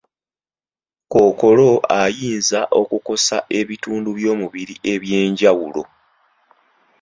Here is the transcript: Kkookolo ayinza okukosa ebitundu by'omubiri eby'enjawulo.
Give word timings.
Kkookolo 1.03 1.69
ayinza 2.01 2.59
okukosa 2.79 3.37
ebitundu 3.59 4.09
by'omubiri 4.17 4.75
eby'enjawulo. 4.93 5.83